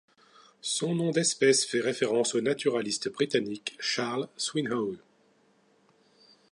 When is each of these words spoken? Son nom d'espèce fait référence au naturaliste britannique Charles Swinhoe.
Son 0.63 0.95
nom 0.95 1.11
d'espèce 1.11 1.63
fait 1.63 1.79
référence 1.79 2.33
au 2.33 2.41
naturaliste 2.41 3.09
britannique 3.11 3.77
Charles 3.79 4.27
Swinhoe. 4.35 4.97